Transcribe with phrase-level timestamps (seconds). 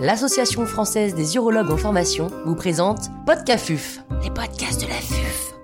[0.00, 5.54] l'Association française des urologues en formation vous présente Podcafuf, les podcasts de la FUF.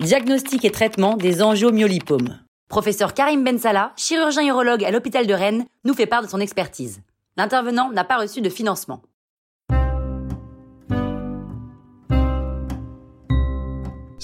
[0.00, 2.38] Diagnostic et traitement des angiomyolipomes.
[2.68, 7.00] Professeur Karim Bensala, chirurgien urologue à l'hôpital de Rennes, nous fait part de son expertise.
[7.36, 9.02] L'intervenant n'a pas reçu de financement.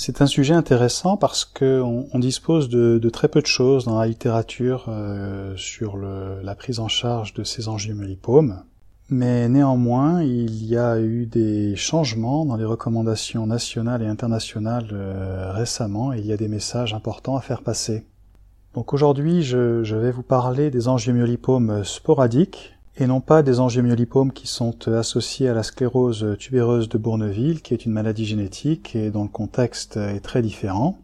[0.08, 4.06] C'est un sujet intéressant parce qu'on on dispose de, très peu de choses dans la
[4.06, 8.62] littérature euh, sur la prise en charge de ces angiomyolipomes,
[9.10, 15.52] mais néanmoins il y a eu des changements dans les recommandations nationales et internationales euh,
[15.52, 18.06] récemment et il y a des messages importants à faire passer.
[18.72, 24.32] Donc aujourd'hui je, je vais vous parler des angiomyolipomes sporadiques et non pas des angiomyolipomes
[24.32, 29.10] qui sont associés à la sclérose tubéreuse de Bourneville, qui est une maladie génétique et
[29.10, 30.98] dont le contexte est très différent.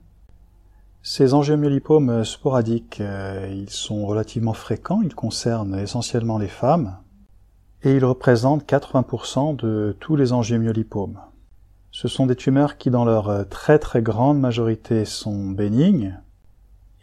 [1.03, 6.97] Ces angiomyolipomes sporadiques, euh, ils sont relativement fréquents, ils concernent essentiellement les femmes,
[7.85, 11.21] et ils représentent 80% de tous les angiomyolipomes.
[11.93, 16.19] Ce sont des tumeurs qui, dans leur très très grande majorité, sont bénignes,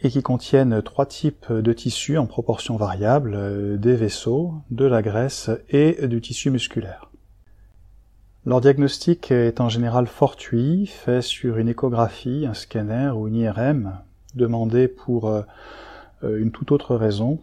[0.02, 5.00] et qui contiennent trois types de tissus en proportion variable, euh, des vaisseaux, de la
[5.00, 7.10] graisse et du tissu musculaire.
[8.44, 13.98] Leur diagnostic est en général fortuit, fait sur une échographie, un scanner ou une IRM,
[14.34, 15.42] demandé pour euh,
[16.22, 17.38] une toute autre raison.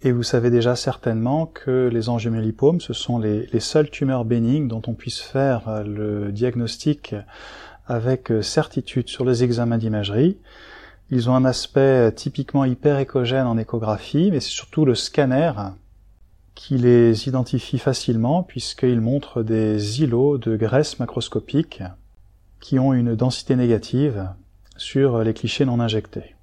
[0.00, 4.68] Et vous savez déjà certainement que les angiomyolipomes, ce sont les, les seules tumeurs bénignes
[4.68, 7.14] dont on puisse faire euh, le diagnostic
[7.86, 10.38] avec certitude sur les examens d'imagerie,
[11.10, 15.52] ils ont un aspect typiquement hyper écogène en échographie, mais c'est surtout le scanner
[16.54, 21.82] qui les identifie facilement puisqu'ils montrent des îlots de graisse macroscopique
[22.60, 24.28] qui ont une densité négative
[24.76, 26.34] sur les clichés non injectés.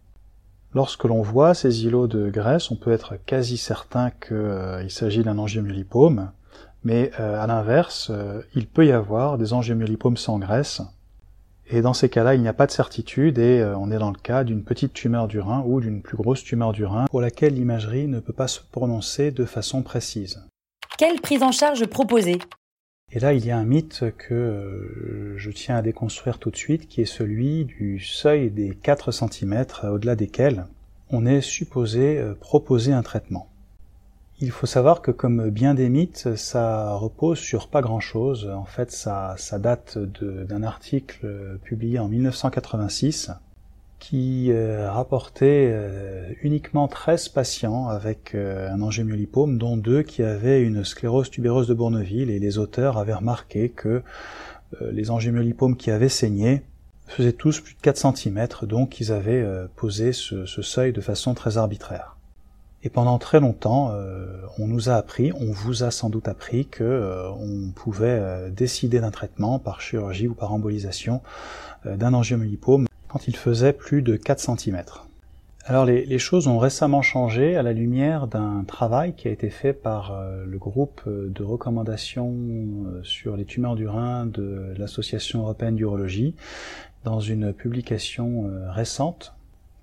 [0.73, 5.37] Lorsque l'on voit ces îlots de graisse, on peut être quasi certain qu'il s'agit d'un
[5.37, 6.31] angiomyolipome,
[6.83, 10.81] mais euh, à l'inverse, euh, il peut y avoir des angiomyolipomes sans graisse,
[11.73, 14.11] et dans ces cas-là, il n'y a pas de certitude et euh, on est dans
[14.11, 17.21] le cas d'une petite tumeur du rein ou d'une plus grosse tumeur du rein pour
[17.21, 20.43] laquelle l'imagerie ne peut pas se prononcer de façon précise.
[20.97, 22.39] Quelle prise en charge proposée
[23.11, 26.57] Et là, il y a un mythe que euh, je tiens à déconstruire tout de
[26.57, 30.65] suite, qui est celui du seuil des 4 cm au-delà desquels
[31.09, 33.50] on est supposé euh, proposer un traitement.
[34.43, 38.49] Il faut savoir que comme bien des mythes, ça repose sur pas grand-chose.
[38.49, 43.31] En fait, ça, date d'un article publié en 1986
[44.01, 50.63] qui euh, rapportait euh, uniquement 13 patients avec euh, un angiomyolipome, dont deux qui avaient
[50.63, 54.01] une sclérose tubéreuse de Bourneville, et les auteurs avaient remarqué que
[54.79, 56.63] les angiomyolipomes qui avaient saigné
[57.05, 61.57] faisaient tous plus de 4 cm, donc ils avaient posé ce seuil de façon très
[61.57, 62.15] arbitraire.
[62.83, 66.65] Et pendant très longtemps, euh, on nous a appris, on vous a sans doute appris
[66.65, 71.21] que euh, on pouvait euh, décider d'un traitement par chirurgie ou par embolisation
[71.85, 74.83] d'un angiomyolipome quand il faisait plus de 4 cm.
[75.65, 79.73] Alors les, choses ont récemment changé à la lumière d'un travail qui a été fait
[79.73, 82.33] par le groupe de recommandation
[83.03, 86.35] sur les tumeurs du rein de l'Association européenne d'urologie
[87.03, 89.33] dans une publication récente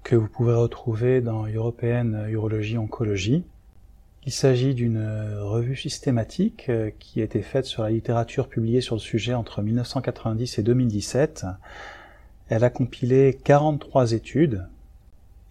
[0.08, 3.44] que vous pouvez retrouver dans European Urology Oncology.
[4.24, 5.06] Il s'agit d'une
[5.38, 9.60] revue systématique euh, qui a été faite sur la littérature publiée sur le sujet entre
[9.60, 11.44] 1990 et 2017.
[12.48, 14.66] Elle a compilé 43 études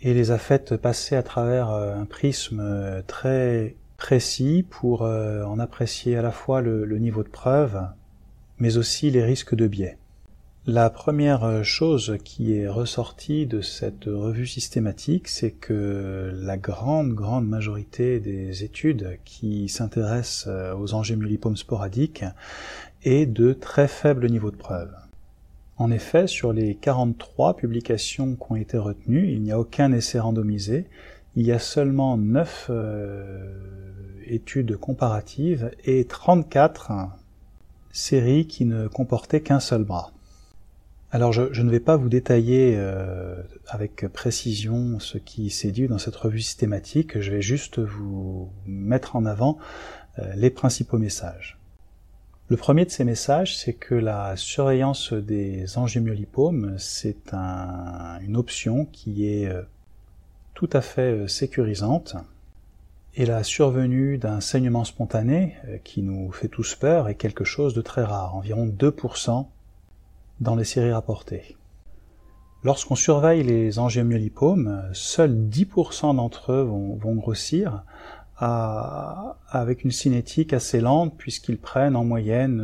[0.02, 5.60] et les a faites passer à travers euh, un prisme euh, très précis pour en
[5.60, 7.80] apprécier à la fois le, niveau de preuve,
[8.58, 9.98] mais aussi les risques de biais.
[10.70, 17.48] La première chose qui est ressortie de cette revue systématique, c'est que la grande, grande
[17.48, 22.26] majorité des études qui s'intéressent aux angiomulipomes sporadiques
[23.04, 24.94] est de très faible niveau de preuve.
[25.78, 30.20] En effet, sur les 43 publications qui ont été retenues, il n'y a aucun essai
[30.20, 30.88] randomisé,
[31.38, 33.54] il y a seulement 9 euh,
[34.26, 36.92] études comparatives et 34
[37.94, 40.12] séries qui ne comportaient qu'un seul bras.
[41.10, 46.00] Alors je, ne vais pas vous détailler euh, avec précision ce qui s'est dit dans
[46.00, 49.58] cette revue systématique, je vais juste vous mettre en avant
[50.20, 51.58] euh, les principaux messages.
[52.50, 59.30] Le premier de ces messages, c'est que la surveillance des angiomyolipomes, c'est une option qui
[59.30, 59.62] est euh,
[60.56, 62.18] tout à fait sécurisante.
[63.16, 67.82] Et la survenue d'un saignement spontané, qui nous fait tous peur, est quelque chose de
[67.82, 69.48] très rare, environ 2%
[70.40, 71.58] dans les séries rapportées.
[72.64, 77.84] Lorsqu'on surveille les angiomyolipomes, seuls 10% d'entre eux vont, grossir
[78.40, 82.60] avec une cinétique assez lente puisqu'ils prennent en moyenne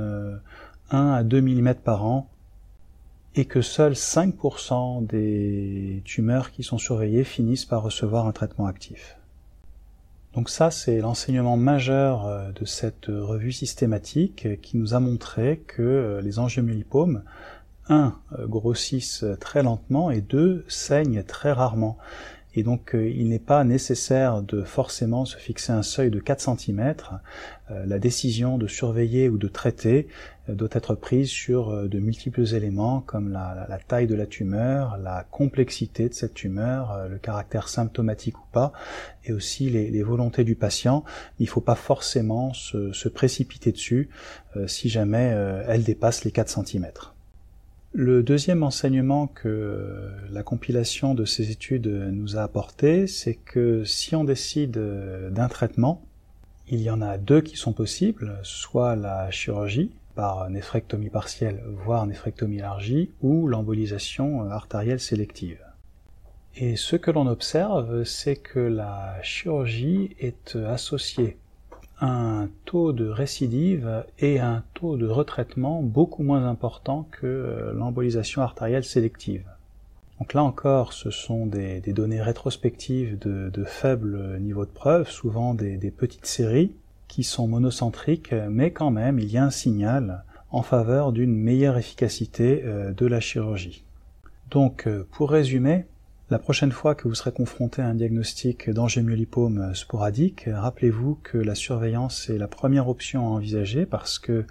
[0.92, 2.30] 1 euh, à 2 mm par an
[3.36, 9.18] et que seuls 5% des tumeurs qui sont surveillées finissent par recevoir un traitement actif.
[10.36, 15.82] Donc ça, c'est l'enseignement majeur euh, de cette revue systématique qui nous a montré que
[15.82, 17.24] euh, les angiomyolipomes,
[17.90, 21.98] un, euh, grossissent très lentement et deux, saignent très rarement.
[22.56, 26.58] Et donc euh, il n'est pas nécessaire de forcément se fixer un seuil de 4
[26.60, 26.94] cm.
[27.72, 30.08] Euh, la décision de surveiller ou de traiter
[30.48, 36.10] doit être prise sur de multiples éléments comme la, taille de la tumeur, la complexité
[36.10, 38.74] de cette tumeur, le caractère symptomatique ou pas,
[39.24, 41.06] et aussi les, volontés du patient.
[41.40, 44.10] Il ne faut pas forcément se, se précipiter dessus
[44.68, 45.34] si jamais
[45.66, 46.88] elle dépasse les 4 cm.
[47.96, 54.16] Le deuxième enseignement que la compilation de ces études nous a apporté, c'est que si
[54.16, 54.80] on décide
[55.30, 56.02] d'un traitement,
[56.68, 62.08] il y en a deux qui sont possibles, soit la chirurgie par néphrectomie partielle, voire
[62.08, 65.64] néphrectomie élargie, ou l'embolisation artérielle sélective.
[66.56, 71.38] Et ce que l'on observe, c'est que la chirurgie est associée
[72.02, 78.42] un taux de récidive et un taux de retraitement beaucoup moins important que euh, l'embolisation
[78.42, 79.46] artérielle sélective.
[80.20, 85.92] Donc là encore, ce sont des, données rétrospectives de, faible niveau de preuve, souvent des,
[85.92, 86.72] petites séries
[87.08, 91.78] qui sont monocentriques, mais quand même il y a un signal en faveur d'une meilleure
[91.78, 93.84] efficacité euh, de la chirurgie.
[94.52, 95.86] Donc euh, pour résumer,
[96.34, 101.54] la prochaine fois que vous serez confronté à un diagnostic d'angiomiolipome sporadique, rappelez-vous que la
[101.54, 104.44] surveillance est la première option à envisager parce que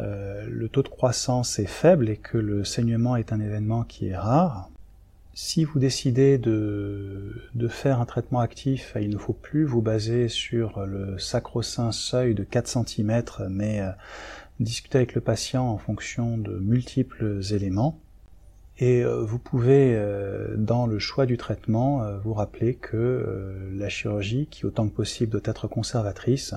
[0.00, 4.08] euh, le taux de croissance est faible et que le saignement est un événement qui
[4.08, 4.70] est rare.
[5.34, 10.26] Si vous décidez de, de faire un traitement actif, il ne faut plus vous baser
[10.26, 13.90] sur le sacro-saint seuil de 4 cm, mais euh,
[14.58, 18.00] discuter avec le patient en fonction de multiples éléments.
[18.78, 23.88] Et euh, vous pouvez, euh, dans le choix du traitement, euh, vous rappeler que la
[23.88, 26.54] chirurgie, qui autant que possible doit être conservatrice,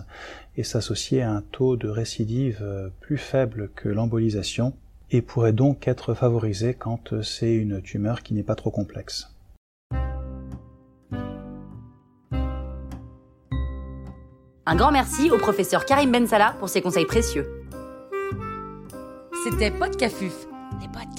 [0.55, 4.73] et s'associer à un taux de récidive plus faible que l'embolisation,
[5.11, 9.33] et pourrait donc être favorisée quand c'est une tumeur qui n'est pas trop complexe.
[14.69, 17.47] Un grand merci au professeur Karim Bensala pour ses conseils précieux.
[19.45, 20.45] C'était Podcafuf,
[20.81, 21.16] les podcasts